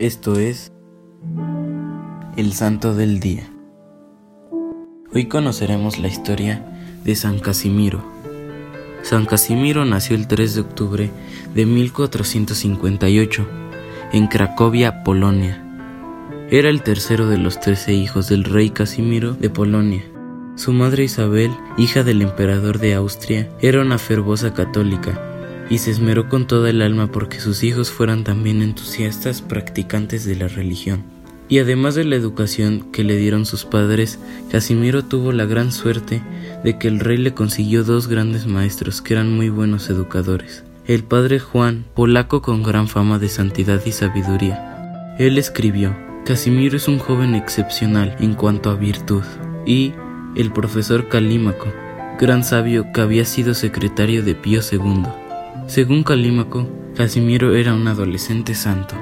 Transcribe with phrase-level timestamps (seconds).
[0.00, 0.72] Esto es
[2.36, 3.48] el Santo del Día.
[5.14, 6.66] Hoy conoceremos la historia
[7.04, 8.04] de San Casimiro.
[9.02, 11.10] San Casimiro nació el 3 de octubre
[11.54, 13.46] de 1458
[14.12, 15.62] en Cracovia, Polonia.
[16.50, 20.02] Era el tercero de los trece hijos del rey Casimiro de Polonia.
[20.56, 25.33] Su madre Isabel, hija del emperador de Austria, era una fervosa católica
[25.70, 30.36] y se esmeró con toda el alma porque sus hijos fueran también entusiastas practicantes de
[30.36, 31.04] la religión.
[31.48, 34.18] Y además de la educación que le dieron sus padres,
[34.50, 36.22] Casimiro tuvo la gran suerte
[36.64, 40.64] de que el rey le consiguió dos grandes maestros que eran muy buenos educadores.
[40.86, 45.16] El padre Juan, polaco con gran fama de santidad y sabiduría.
[45.18, 49.22] Él escribió, Casimiro es un joven excepcional en cuanto a virtud.
[49.66, 49.92] Y
[50.36, 51.66] el profesor Calímaco,
[52.18, 55.04] gran sabio que había sido secretario de Pío II.
[55.66, 58.94] Según Calímaco, Casimiro era un adolescente santo.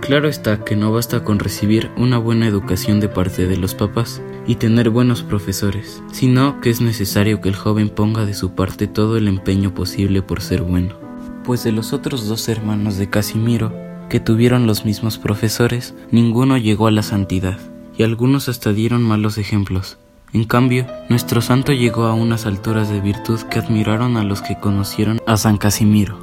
[0.00, 4.20] Claro está que no basta con recibir una buena educación de parte de los papás
[4.46, 8.88] y tener buenos profesores, sino que es necesario que el joven ponga de su parte
[8.88, 10.96] todo el empeño posible por ser bueno.
[11.44, 13.72] Pues de los otros dos hermanos de Casimiro,
[14.10, 17.58] que tuvieron los mismos profesores, ninguno llegó a la santidad,
[17.96, 19.98] y algunos hasta dieron malos ejemplos,
[20.34, 24.58] en cambio, nuestro santo llegó a unas alturas de virtud que admiraron a los que
[24.58, 26.18] conocieron a San Casimiro.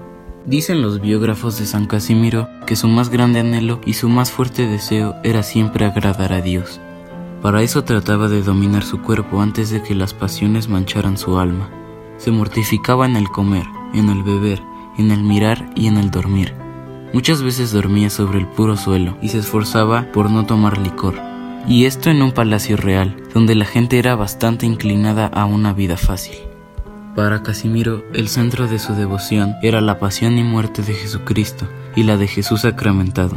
[0.46, 4.68] Dicen los biógrafos de San Casimiro que su más grande anhelo y su más fuerte
[4.68, 6.82] deseo era siempre agradar a Dios.
[7.42, 11.70] Para eso trataba de dominar su cuerpo antes de que las pasiones mancharan su alma.
[12.18, 14.62] Se mortificaba en el comer, en el beber,
[14.98, 16.54] en el mirar y en el dormir.
[17.14, 21.31] Muchas veces dormía sobre el puro suelo y se esforzaba por no tomar licor
[21.68, 25.98] y esto en un palacio real, donde la gente era bastante inclinada a una vida
[25.98, 26.36] fácil.
[27.16, 32.04] Para Casimiro, el centro de su devoción era la pasión y muerte de Jesucristo y
[32.04, 33.36] la de Jesús sacramentado.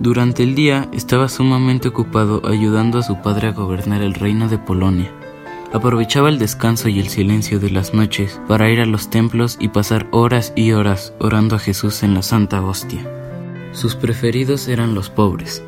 [0.00, 4.58] Durante el día estaba sumamente ocupado ayudando a su padre a gobernar el reino de
[4.58, 5.12] Polonia.
[5.72, 9.68] Aprovechaba el descanso y el silencio de las noches para ir a los templos y
[9.68, 13.06] pasar horas y horas orando a Jesús en la Santa Hostia.
[13.72, 15.62] Sus preferidos eran los pobres,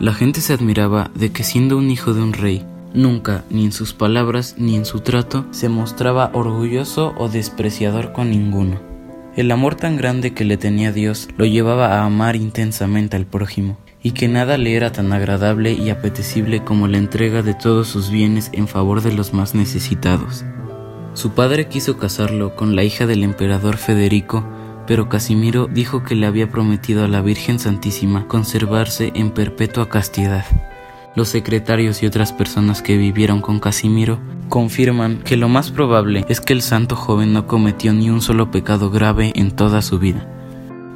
[0.00, 3.72] la gente se admiraba de que siendo un hijo de un rey, nunca, ni en
[3.72, 8.80] sus palabras ni en su trato, se mostraba orgulloso o despreciador con ninguno.
[9.36, 13.78] El amor tan grande que le tenía Dios lo llevaba a amar intensamente al prójimo,
[14.02, 18.10] y que nada le era tan agradable y apetecible como la entrega de todos sus
[18.10, 20.44] bienes en favor de los más necesitados.
[21.14, 24.44] Su padre quiso casarlo con la hija del emperador Federico
[24.86, 30.44] pero Casimiro dijo que le había prometido a la Virgen Santísima conservarse en perpetua castidad.
[31.16, 34.18] Los secretarios y otras personas que vivieron con Casimiro
[34.48, 38.50] confirman que lo más probable es que el santo joven no cometió ni un solo
[38.50, 40.28] pecado grave en toda su vida.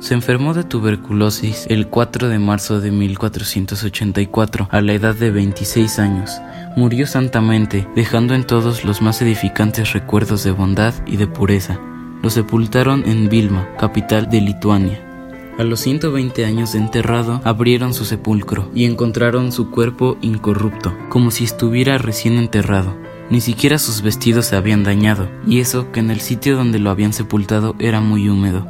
[0.00, 5.98] Se enfermó de tuberculosis el 4 de marzo de 1484 a la edad de 26
[5.98, 6.40] años.
[6.76, 11.80] Murió santamente, dejando en todos los más edificantes recuerdos de bondad y de pureza.
[12.22, 15.04] Lo sepultaron en Vilma, capital de Lituania.
[15.56, 21.30] A los 120 años de enterrado, abrieron su sepulcro y encontraron su cuerpo incorrupto, como
[21.30, 22.96] si estuviera recién enterrado.
[23.30, 26.90] Ni siquiera sus vestidos se habían dañado, y eso que en el sitio donde lo
[26.90, 28.66] habían sepultado era muy húmedo.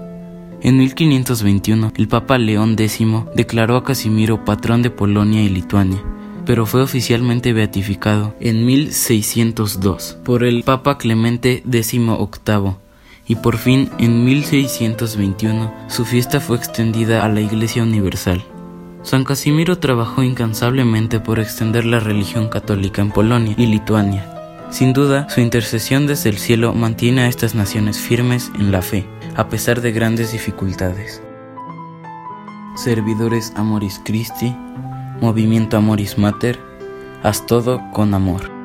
[0.61, 3.01] En 1521, el Papa León X
[3.35, 6.03] declaró a Casimiro patrón de Polonia y Lituania,
[6.45, 12.88] pero fue oficialmente beatificado en 1602 por el Papa Clemente XVIII
[13.29, 18.43] y por fin en 1621 su fiesta fue extendida a la Iglesia Universal.
[19.03, 24.35] San Casimiro trabajó incansablemente por extender la religión católica en Polonia y Lituania.
[24.71, 29.07] Sin duda, su intercesión desde el cielo mantiene a estas naciones firmes en la fe,
[29.37, 31.23] a pesar de grandes dificultades.
[32.77, 34.55] Servidores Amoris Christi,
[35.21, 36.59] Movimiento Amoris Mater,
[37.23, 38.58] haz todo con amor.